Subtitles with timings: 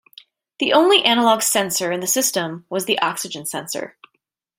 [0.57, 3.97] The only analog sensor in the system was the oxygen sensor.